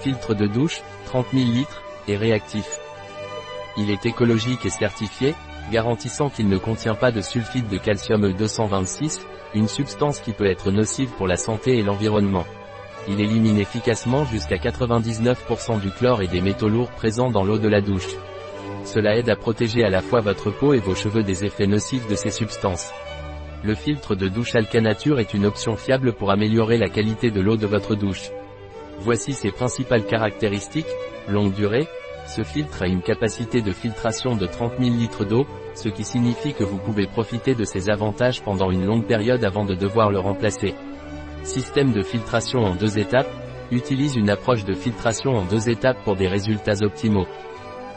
Filtre 0.00 0.34
de 0.34 0.46
douche, 0.46 0.82
30 1.06 1.26
000 1.32 1.44
litres, 1.44 1.82
et 2.06 2.16
réactif. 2.16 2.78
Il 3.76 3.90
est 3.90 4.06
écologique 4.06 4.64
et 4.64 4.70
certifié, 4.70 5.34
garantissant 5.70 6.30
qu'il 6.30 6.48
ne 6.48 6.58
contient 6.58 6.94
pas 6.94 7.12
de 7.12 7.20
sulfite 7.20 7.68
de 7.68 7.78
calcium 7.78 8.26
E226, 8.26 9.20
une 9.54 9.68
substance 9.68 10.20
qui 10.20 10.32
peut 10.32 10.46
être 10.46 10.70
nocive 10.70 11.10
pour 11.10 11.26
la 11.26 11.36
santé 11.36 11.78
et 11.78 11.82
l'environnement. 11.82 12.44
Il 13.08 13.20
élimine 13.20 13.58
efficacement 13.58 14.24
jusqu'à 14.24 14.56
99% 14.56 15.80
du 15.80 15.90
chlore 15.90 16.22
et 16.22 16.28
des 16.28 16.40
métaux 16.40 16.68
lourds 16.68 16.90
présents 16.90 17.30
dans 17.30 17.44
l'eau 17.44 17.58
de 17.58 17.68
la 17.68 17.80
douche. 17.80 18.14
Cela 18.84 19.16
aide 19.16 19.30
à 19.30 19.36
protéger 19.36 19.84
à 19.84 19.90
la 19.90 20.00
fois 20.00 20.20
votre 20.20 20.50
peau 20.50 20.74
et 20.74 20.78
vos 20.78 20.94
cheveux 20.94 21.22
des 21.22 21.44
effets 21.44 21.66
nocifs 21.66 22.08
de 22.08 22.14
ces 22.14 22.30
substances. 22.30 22.90
Le 23.64 23.74
filtre 23.74 24.14
de 24.14 24.28
douche 24.28 24.54
Alcanature 24.54 25.18
est 25.18 25.34
une 25.34 25.46
option 25.46 25.76
fiable 25.76 26.12
pour 26.12 26.30
améliorer 26.30 26.78
la 26.78 26.88
qualité 26.88 27.30
de 27.30 27.40
l'eau 27.40 27.56
de 27.56 27.66
votre 27.66 27.94
douche. 27.94 28.30
Voici 29.00 29.32
ses 29.32 29.50
principales 29.50 30.04
caractéristiques, 30.04 30.86
longue 31.28 31.52
durée, 31.52 31.86
ce 32.28 32.42
filtre 32.42 32.82
a 32.82 32.86
une 32.86 33.00
capacité 33.00 33.62
de 33.62 33.72
filtration 33.72 34.36
de 34.36 34.46
30 34.46 34.72
000 34.78 34.94
litres 34.94 35.24
d'eau, 35.24 35.46
ce 35.74 35.88
qui 35.88 36.04
signifie 36.04 36.52
que 36.52 36.64
vous 36.64 36.76
pouvez 36.76 37.06
profiter 37.06 37.54
de 37.54 37.64
ses 37.64 37.88
avantages 37.88 38.42
pendant 38.42 38.70
une 38.70 38.84
longue 38.84 39.06
période 39.06 39.44
avant 39.44 39.64
de 39.64 39.74
devoir 39.74 40.10
le 40.10 40.18
remplacer. 40.18 40.74
Système 41.42 41.92
de 41.92 42.02
filtration 42.02 42.60
en 42.60 42.74
deux 42.74 42.98
étapes, 42.98 43.30
utilise 43.70 44.16
une 44.16 44.28
approche 44.28 44.64
de 44.64 44.74
filtration 44.74 45.36
en 45.36 45.44
deux 45.44 45.70
étapes 45.70 46.02
pour 46.04 46.16
des 46.16 46.28
résultats 46.28 46.82
optimaux. 46.82 47.26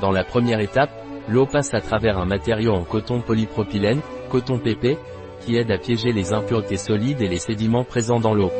Dans 0.00 0.10
la 0.10 0.24
première 0.24 0.60
étape, 0.60 0.90
l'eau 1.28 1.46
passe 1.46 1.72
à 1.74 1.80
travers 1.80 2.18
un 2.18 2.26
matériau 2.26 2.72
en 2.72 2.84
coton 2.84 3.20
polypropylène, 3.20 4.00
coton 4.28 4.58
PP, 4.58 4.98
qui 5.40 5.56
aide 5.56 5.70
à 5.70 5.78
piéger 5.78 6.12
les 6.12 6.32
impuretés 6.32 6.76
solides 6.76 7.20
et 7.20 7.28
les 7.28 7.38
sédiments 7.38 7.84
présents 7.84 8.20
dans 8.20 8.34
l'eau. 8.34 8.50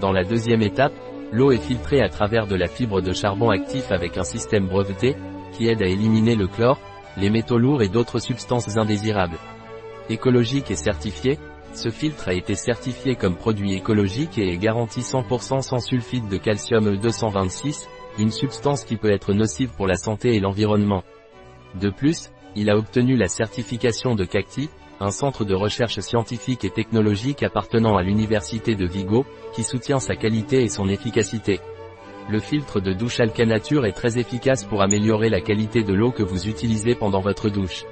Dans 0.00 0.12
la 0.12 0.24
deuxième 0.24 0.62
étape, 0.62 0.92
l'eau 1.32 1.52
est 1.52 1.58
filtrée 1.58 2.02
à 2.02 2.08
travers 2.08 2.46
de 2.46 2.56
la 2.56 2.66
fibre 2.66 3.00
de 3.00 3.12
charbon 3.12 3.50
actif 3.50 3.92
avec 3.92 4.16
un 4.18 4.24
système 4.24 4.66
breveté, 4.66 5.16
qui 5.52 5.68
aide 5.68 5.82
à 5.82 5.86
éliminer 5.86 6.36
le 6.36 6.46
chlore, 6.46 6.78
les 7.16 7.30
métaux 7.30 7.58
lourds 7.58 7.82
et 7.82 7.88
d'autres 7.88 8.18
substances 8.18 8.76
indésirables. 8.76 9.38
Écologique 10.08 10.70
et 10.70 10.76
certifié, 10.76 11.38
ce 11.74 11.90
filtre 11.90 12.28
a 12.28 12.32
été 12.32 12.54
certifié 12.54 13.14
comme 13.14 13.36
produit 13.36 13.74
écologique 13.74 14.38
et 14.38 14.52
est 14.52 14.58
garanti 14.58 15.00
100% 15.00 15.62
sans 15.62 15.78
sulfite 15.78 16.28
de 16.28 16.36
calcium 16.36 16.96
E226, 16.96 17.86
une 18.18 18.32
substance 18.32 18.84
qui 18.84 18.96
peut 18.96 19.12
être 19.12 19.32
nocive 19.32 19.70
pour 19.76 19.86
la 19.86 19.94
santé 19.94 20.34
et 20.34 20.40
l'environnement. 20.40 21.04
De 21.80 21.90
plus, 21.90 22.30
il 22.56 22.70
a 22.70 22.76
obtenu 22.76 23.16
la 23.16 23.28
certification 23.28 24.14
de 24.14 24.24
CACTI, 24.24 24.68
un 25.00 25.10
centre 25.10 25.44
de 25.44 25.54
recherche 25.54 26.00
scientifique 26.00 26.64
et 26.64 26.70
technologique 26.70 27.42
appartenant 27.42 27.96
à 27.96 28.02
l'université 28.02 28.74
de 28.74 28.86
Vigo, 28.86 29.24
qui 29.54 29.62
soutient 29.62 29.98
sa 29.98 30.16
qualité 30.16 30.62
et 30.62 30.68
son 30.68 30.88
efficacité. 30.88 31.60
Le 32.28 32.38
filtre 32.38 32.80
de 32.80 32.92
douche 32.92 33.18
Alcanature 33.18 33.86
est 33.86 33.92
très 33.92 34.18
efficace 34.18 34.64
pour 34.64 34.82
améliorer 34.82 35.30
la 35.30 35.40
qualité 35.40 35.82
de 35.82 35.94
l'eau 35.94 36.12
que 36.12 36.22
vous 36.22 36.48
utilisez 36.48 36.94
pendant 36.94 37.20
votre 37.20 37.48
douche. 37.48 37.84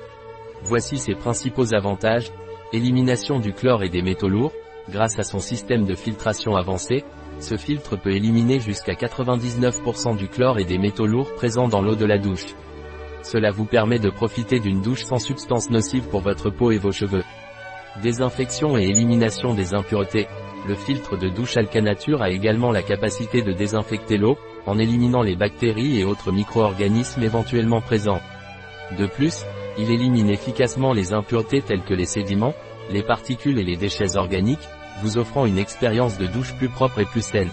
Voici 0.63 0.99
ses 0.99 1.15
principaux 1.15 1.75
avantages, 1.75 2.31
élimination 2.73 3.39
du 3.39 3.53
chlore 3.53 3.83
et 3.83 3.89
des 3.89 4.03
métaux 4.03 4.29
lourds, 4.29 4.53
grâce 4.91 5.19
à 5.19 5.23
son 5.23 5.39
système 5.39 5.87
de 5.87 5.95
filtration 5.95 6.57
avancé, 6.57 7.05
ce 7.41 7.57
filtre 7.57 7.97
peut 7.97 8.13
éliminer 8.13 8.61
jusqu'à 8.61 8.95
99% 8.95 10.17
du 10.17 10.29
chlore 10.29 10.59
et 10.59 10.65
des 10.65 10.79
métaux 10.79 11.07
lourds 11.07 11.33
présents 11.35 11.69
dans 11.69 11.81
l'eau 11.81 11.95
de 11.95 12.05
la 12.05 12.19
douche. 12.19 12.55
Cela 13.31 13.51
vous 13.51 13.67
permet 13.67 13.99
de 13.99 14.09
profiter 14.09 14.59
d'une 14.59 14.81
douche 14.81 15.05
sans 15.05 15.19
substances 15.19 15.69
nocives 15.69 16.09
pour 16.09 16.23
votre 16.23 16.49
peau 16.49 16.71
et 16.71 16.79
vos 16.79 16.93
cheveux. 16.93 17.25
Désinfection 18.03 18.79
et 18.79 18.85
élimination 18.85 19.53
des 19.53 19.75
impuretés. 19.75 20.27
Le 20.67 20.75
filtre 20.75 21.19
de 21.19 21.29
douche 21.29 21.59
Alcanature 21.59 22.23
a 22.23 22.31
également 22.31 22.73
la 22.73 22.81
capacité 22.81 23.43
de 23.43 23.53
désinfecter 23.53 24.17
l'eau, 24.17 24.39
en 24.65 24.79
éliminant 24.79 25.21
les 25.21 25.37
bactéries 25.37 26.01
et 26.01 26.05
autres 26.05 26.33
micro-organismes 26.33 27.23
éventuellement 27.23 27.83
présents. 27.83 28.23
De 28.99 29.05
plus, 29.05 29.45
il 29.77 29.91
élimine 29.91 30.31
efficacement 30.31 30.95
les 30.95 31.13
impuretés 31.13 31.61
telles 31.61 31.85
que 31.85 31.93
les 31.93 32.07
sédiments, 32.07 32.55
les 32.91 33.03
particules 33.03 33.59
et 33.59 33.65
les 33.65 33.77
déchets 33.77 34.17
organiques, 34.17 34.67
vous 35.03 35.19
offrant 35.19 35.45
une 35.45 35.59
expérience 35.59 36.17
de 36.17 36.27
douche 36.27 36.55
plus 36.55 36.71
propre 36.71 37.01
et 37.01 37.05
plus 37.05 37.27
saine. 37.27 37.51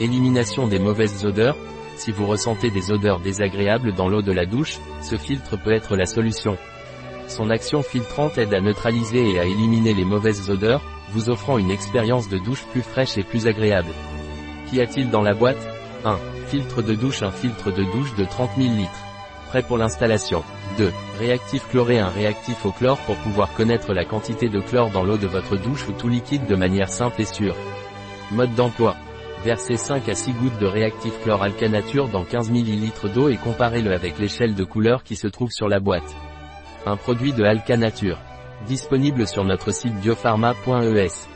Élimination 0.00 0.66
des 0.66 0.80
mauvaises 0.80 1.24
odeurs, 1.24 1.56
si 1.96 2.12
vous 2.12 2.26
ressentez 2.26 2.70
des 2.70 2.92
odeurs 2.92 3.20
désagréables 3.20 3.94
dans 3.94 4.08
l'eau 4.08 4.22
de 4.22 4.32
la 4.32 4.46
douche, 4.46 4.78
ce 5.02 5.16
filtre 5.16 5.56
peut 5.56 5.72
être 5.72 5.96
la 5.96 6.06
solution. 6.06 6.56
Son 7.26 7.50
action 7.50 7.82
filtrante 7.82 8.38
aide 8.38 8.54
à 8.54 8.60
neutraliser 8.60 9.32
et 9.32 9.40
à 9.40 9.44
éliminer 9.44 9.94
les 9.94 10.04
mauvaises 10.04 10.48
odeurs, 10.50 10.82
vous 11.10 11.30
offrant 11.30 11.58
une 11.58 11.70
expérience 11.70 12.28
de 12.28 12.38
douche 12.38 12.64
plus 12.70 12.82
fraîche 12.82 13.16
et 13.16 13.22
plus 13.22 13.46
agréable. 13.46 13.92
Qu'y 14.68 14.80
a-t-il 14.80 15.10
dans 15.10 15.22
la 15.22 15.34
boîte? 15.34 15.56
1. 16.04 16.18
Filtre 16.48 16.82
de 16.82 16.94
douche 16.94 17.22
Un 17.22 17.32
filtre 17.32 17.72
de 17.72 17.84
douche 17.84 18.14
de 18.16 18.24
30 18.24 18.50
000 18.58 18.74
litres. 18.74 19.04
Prêt 19.48 19.62
pour 19.62 19.78
l'installation. 19.78 20.44
2. 20.78 20.92
Réactif 21.18 21.66
chloré 21.68 21.98
Un 21.98 22.10
réactif 22.10 22.66
au 22.66 22.72
chlore 22.72 22.98
pour 22.98 23.16
pouvoir 23.16 23.52
connaître 23.54 23.94
la 23.94 24.04
quantité 24.04 24.48
de 24.48 24.60
chlore 24.60 24.90
dans 24.90 25.04
l'eau 25.04 25.16
de 25.16 25.26
votre 25.26 25.56
douche 25.56 25.88
ou 25.88 25.92
tout 25.92 26.08
liquide 26.08 26.46
de 26.46 26.56
manière 26.56 26.90
simple 26.90 27.22
et 27.22 27.24
sûre. 27.24 27.56
Mode 28.32 28.54
d'emploi. 28.54 28.96
Versez 29.46 29.76
5 29.76 30.08
à 30.08 30.16
6 30.16 30.32
gouttes 30.32 30.58
de 30.58 30.66
réactif 30.66 31.12
chloralcanature 31.22 32.08
dans 32.08 32.24
15 32.24 32.50
ml 32.50 33.12
d'eau 33.14 33.28
et 33.28 33.36
comparez-le 33.36 33.92
avec 33.92 34.18
l'échelle 34.18 34.56
de 34.56 34.64
couleur 34.64 35.04
qui 35.04 35.14
se 35.14 35.28
trouve 35.28 35.52
sur 35.52 35.68
la 35.68 35.78
boîte. 35.78 36.16
Un 36.84 36.96
produit 36.96 37.32
de 37.32 37.44
Alcanature. 37.44 38.18
Disponible 38.66 39.28
sur 39.28 39.44
notre 39.44 39.72
site 39.72 39.94
biopharma.es. 40.00 41.35